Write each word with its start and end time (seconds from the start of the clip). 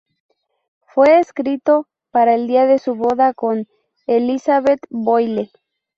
Fue 0.87 1.19
escrito 1.19 1.87
para 2.09 2.33
el 2.33 2.47
día 2.47 2.65
de 2.65 2.79
su 2.79 2.95
boda 2.95 3.35
con 3.35 3.67
Elizabeth 4.07 4.81
Boyle. 4.89 5.51